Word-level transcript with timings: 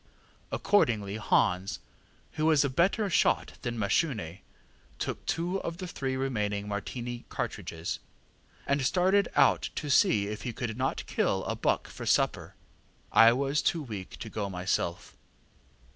Accordingly 0.51 1.17
Hans, 1.17 1.77
who 2.31 2.47
was 2.47 2.65
a 2.65 2.71
better 2.71 3.07
shot 3.07 3.59
than 3.61 3.77
Mashune, 3.77 4.39
took 4.97 5.23
two 5.27 5.57
of 5.61 5.77
the 5.77 5.85
three 5.85 6.15
remaining 6.15 6.67
Martini 6.67 7.25
cartridges, 7.29 7.99
and 8.65 8.83
started 8.83 9.27
out 9.35 9.69
to 9.75 9.91
see 9.91 10.27
if 10.27 10.41
he 10.41 10.53
could 10.53 10.75
not 10.75 11.05
kill 11.05 11.43
a 11.45 11.55
buck 11.55 11.87
for 11.87 12.07
supper. 12.07 12.55
I 13.11 13.31
was 13.33 13.61
too 13.61 13.83
weak 13.83 14.17
to 14.17 14.29
go 14.31 14.49
myself. 14.49 15.15